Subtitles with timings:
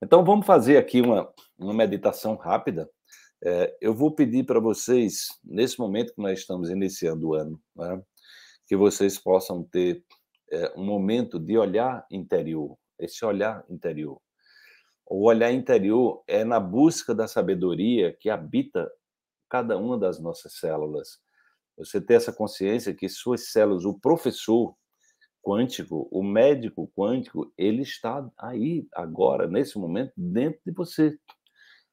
[0.00, 2.88] Então, vamos fazer aqui uma, uma meditação rápida.
[3.42, 8.00] É, eu vou pedir para vocês, nesse momento que nós estamos iniciando o ano, né,
[8.66, 10.04] que vocês possam ter
[10.52, 14.20] é, um momento de olhar interior, esse olhar interior.
[15.04, 18.88] O olhar interior é na busca da sabedoria que habita
[19.48, 21.18] cada uma das nossas células.
[21.76, 24.76] Você ter essa consciência que suas células, o professor
[25.48, 31.18] quântico, o médico quântico, ele está aí agora, nesse momento, dentro de você.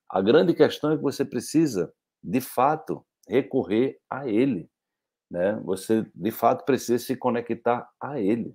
[0.09, 4.69] A grande questão é que você precisa, de fato, recorrer a ele.
[5.31, 5.53] Né?
[5.63, 8.53] Você, de fato, precisa se conectar a ele.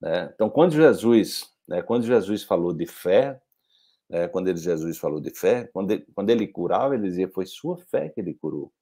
[0.00, 0.30] Né?
[0.34, 3.38] Então, quando Jesus, né, quando Jesus falou de fé,
[4.10, 7.44] é, quando ele, Jesus falou de fé, quando ele, quando ele curava, ele dizia, foi
[7.44, 8.72] sua fé que ele curou.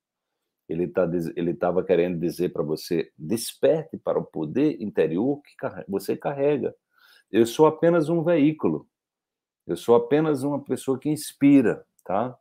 [0.69, 5.55] Ele tá, estava querendo dizer para você, desperte para o poder interior que
[5.89, 6.75] você carrega.
[7.31, 8.87] Eu sou apenas um veículo.
[9.67, 12.37] Eu sou apenas uma pessoa que inspira, tá?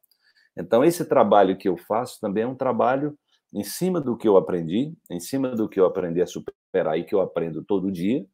[0.57, 3.17] Então, esse trabalho que eu faço também é um trabalho
[3.53, 7.03] em cima do que eu aprendi, em cima do que eu aprendi a superar e
[7.03, 8.25] que eu aprendo todo dia,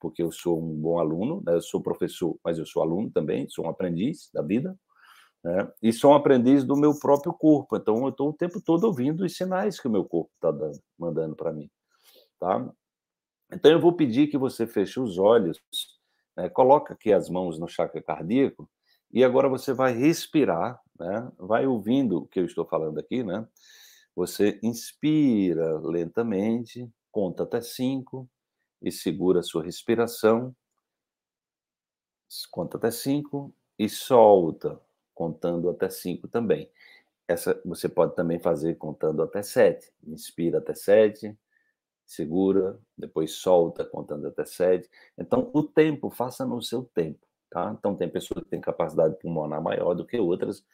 [0.00, 1.54] porque eu sou um bom aluno, né?
[1.54, 4.78] eu sou professor, mas eu sou aluno também, sou um aprendiz da vida,
[5.46, 5.72] né?
[5.80, 7.76] e sou um aprendiz do meu próprio corpo.
[7.76, 10.52] Então, eu estou o tempo todo ouvindo os sinais que o meu corpo está
[10.98, 11.70] mandando para mim.
[12.40, 12.68] Tá?
[13.52, 15.62] Então, eu vou pedir que você feche os olhos,
[16.36, 16.48] né?
[16.48, 18.68] coloca aqui as mãos no chakra cardíaco,
[19.12, 21.30] e agora você vai respirar, né?
[21.38, 23.46] vai ouvindo o que eu estou falando aqui, né?
[24.16, 28.28] Você inspira lentamente, conta até cinco,
[28.82, 30.54] e segura a sua respiração.
[32.50, 34.80] Conta até cinco e solta,
[35.16, 36.70] contando até cinco também.
[37.26, 39.90] Essa você pode também fazer contando até sete.
[40.06, 41.36] Inspira até sete,
[42.04, 44.88] segura, depois solta, contando até sete.
[45.18, 47.74] Então, o tempo, faça no seu tempo, tá?
[47.76, 50.64] Então, tem pessoas que têm capacidade pulmonar maior do que outras,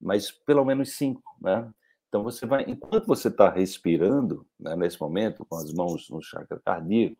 [0.00, 1.70] mas pelo menos cinco, né?
[2.08, 6.58] Então, você vai, enquanto você está respirando, né, nesse momento, com as mãos no chakra
[6.64, 7.18] cardíaco,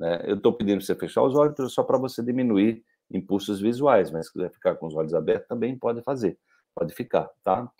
[0.00, 0.22] né?
[0.24, 4.26] Eu estou pedindo para você fechar os olhos só para você diminuir impulsos visuais, mas
[4.26, 6.38] se quiser ficar com os olhos abertos também pode fazer,
[6.74, 7.70] pode ficar, tá?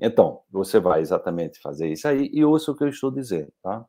[0.00, 3.84] Então, você vai exatamente fazer isso aí e ouça o que eu estou dizendo, tá?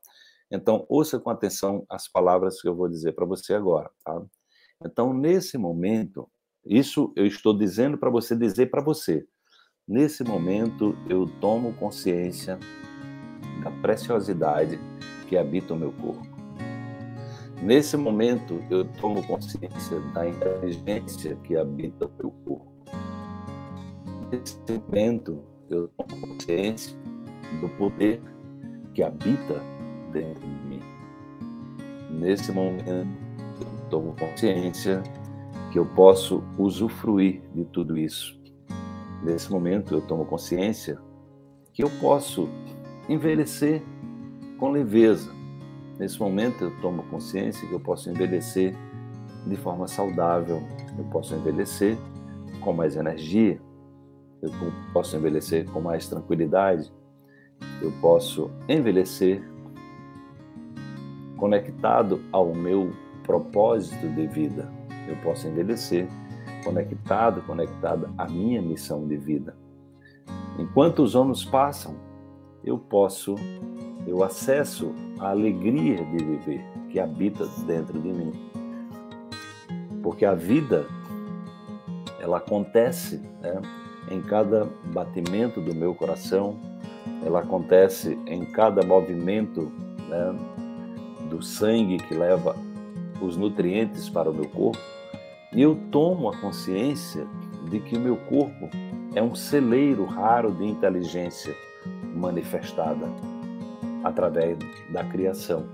[0.52, 4.22] Então, ouça com atenção as palavras que eu vou dizer para você agora, tá?
[4.84, 6.30] Então, nesse momento,
[6.66, 9.26] isso eu estou dizendo para você dizer para você.
[9.88, 12.60] Nesse momento, eu tomo consciência
[13.64, 14.80] da preciosidade
[15.28, 16.35] que habita o meu corpo.
[17.66, 22.68] Nesse momento, eu tomo consciência da inteligência que habita o meu corpo.
[24.32, 26.96] Nesse momento, eu tomo consciência
[27.60, 28.22] do poder
[28.94, 29.64] que habita
[30.14, 30.82] dentro de mim.
[32.12, 32.88] Nesse momento,
[33.60, 35.02] eu tomo consciência
[35.72, 38.40] que eu posso usufruir de tudo isso.
[39.24, 41.00] Nesse momento, eu tomo consciência
[41.74, 42.48] que eu posso
[43.10, 43.82] envelhecer
[44.60, 45.34] com leveza,
[45.98, 48.76] Nesse momento eu tomo consciência que eu posso envelhecer
[49.48, 50.62] de forma saudável,
[50.98, 51.98] eu posso envelhecer
[52.62, 53.62] com mais energia,
[54.42, 54.52] eu
[54.92, 56.92] posso envelhecer com mais tranquilidade,
[57.82, 59.42] eu posso envelhecer
[61.38, 62.92] conectado ao meu
[63.24, 64.70] propósito de vida,
[65.08, 66.08] eu posso envelhecer
[66.64, 69.56] conectado, conectado à minha missão de vida.
[70.58, 71.96] Enquanto os anos passam,
[72.64, 73.36] eu posso,
[74.08, 78.32] eu acesso a alegria de viver que habita dentro de mim.
[80.04, 80.86] Porque a vida,
[82.20, 83.62] ela acontece né,
[84.12, 86.58] em cada batimento do meu coração,
[87.26, 89.72] ela acontece em cada movimento
[90.08, 90.36] né,
[91.30, 92.56] do sangue que leva
[93.20, 94.80] os nutrientes para o meu corpo.
[95.52, 97.26] E eu tomo a consciência
[97.70, 98.70] de que o meu corpo
[99.16, 101.56] é um celeiro raro de inteligência
[102.14, 103.08] manifestada
[104.06, 104.58] através
[104.90, 105.66] da criação.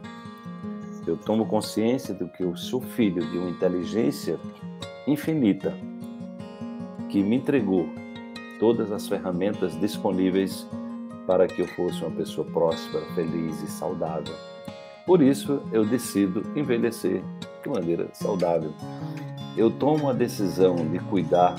[1.05, 4.39] Eu tomo consciência de que eu sou filho de uma inteligência
[5.05, 5.75] infinita
[7.09, 7.89] que me entregou
[8.59, 10.65] todas as ferramentas disponíveis
[11.27, 14.33] para que eu fosse uma pessoa próspera, feliz e saudável.
[15.05, 17.21] Por isso, eu decido envelhecer
[17.63, 18.71] de maneira saudável.
[19.57, 21.55] Eu tomo a decisão de cuidar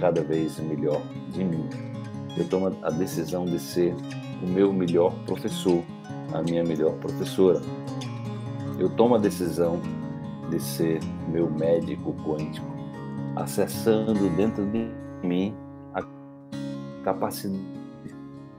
[0.00, 1.68] cada vez melhor de mim.
[2.36, 3.94] Eu tomo a decisão de ser
[4.42, 5.84] o meu melhor professor
[6.32, 7.60] a minha melhor professora.
[8.78, 9.80] Eu tomo a decisão
[10.50, 12.66] de ser meu médico quântico,
[13.36, 14.90] acessando dentro de
[15.22, 15.54] mim
[15.94, 16.02] a
[17.04, 17.80] capacidade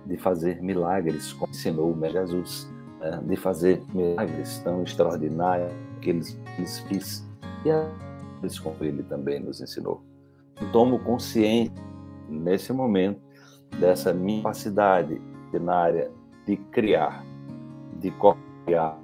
[0.06, 2.70] de fazer milagres, como ensinou o Jesus,
[3.00, 3.22] né?
[3.24, 5.72] de fazer milagres tão extraordinários
[6.02, 6.38] que eles
[6.88, 7.28] fiz
[7.66, 7.70] e
[8.42, 10.04] eles como ele também nos ensinou.
[10.72, 11.74] tomo consciência
[12.28, 13.22] nesse momento
[13.80, 15.22] dessa minha capacidade
[15.76, 16.12] área
[16.46, 17.24] de criar,
[18.02, 18.12] de
[18.66, 19.00] criar,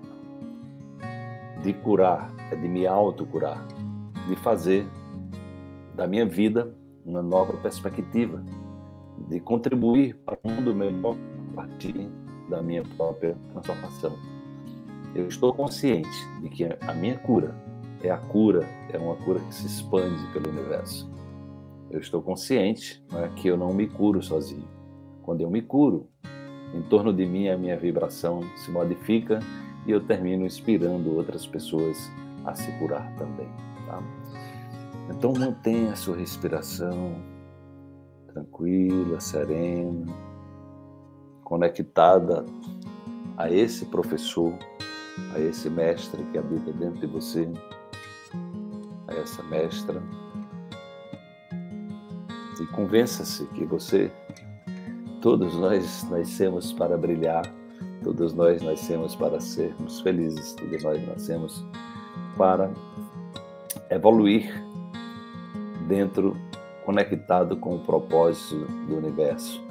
[1.61, 3.63] de curar, é de me autocurar,
[4.27, 4.87] de fazer
[5.95, 8.43] da minha vida uma nova perspectiva,
[9.29, 11.15] de contribuir para um mundo melhor
[11.51, 12.09] a partir
[12.49, 14.17] da minha própria transformação.
[15.13, 16.09] Eu estou consciente
[16.41, 17.55] de que a minha cura
[18.01, 21.09] é a cura, é uma cura que se expande pelo universo.
[21.89, 24.67] Eu estou consciente né, que eu não me curo sozinho.
[25.23, 26.09] Quando eu me curo,
[26.73, 29.39] em torno de mim a minha vibração se modifica
[29.85, 32.11] e eu termino inspirando outras pessoas
[32.45, 33.49] a se curar também.
[33.85, 34.01] Tá?
[35.09, 37.15] Então mantenha a sua respiração
[38.27, 40.05] tranquila, serena,
[41.43, 42.45] conectada
[43.37, 44.53] a esse professor,
[45.33, 47.49] a esse mestre que habita dentro de você,
[49.07, 50.01] a essa mestra.
[52.59, 54.11] E convença-se que você,
[55.27, 57.43] todos nós nascemos para brilhar,
[58.01, 61.65] todos nós nascemos para sermos felizes, todos nós nascemos
[62.37, 62.71] para
[63.89, 64.63] evoluir
[65.85, 66.33] dentro,
[66.85, 68.55] conectado com o propósito
[68.87, 69.61] do universo,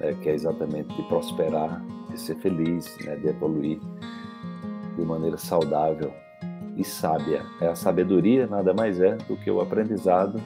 [0.00, 3.78] né, que é exatamente de prosperar, de ser feliz, né, de evoluir
[4.96, 6.12] de maneira saudável
[6.76, 7.46] e sábia.
[7.60, 10.42] É a sabedoria nada mais é do que o aprendizado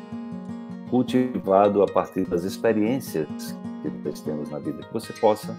[0.91, 3.57] cultivado a partir das experiências
[3.91, 5.57] que nós temos na vida, que você possa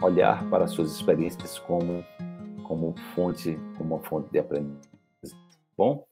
[0.00, 2.04] olhar para as suas experiências como
[2.62, 4.82] como fonte, como uma fonte de aprendizagem.
[5.76, 6.06] Bom,